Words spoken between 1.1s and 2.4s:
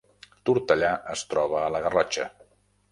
es troba a la Garrotxa